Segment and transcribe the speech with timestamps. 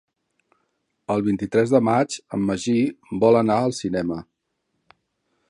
[1.15, 2.75] El vint-i-tres de maig en Magí
[3.25, 4.23] vol anar al cinema.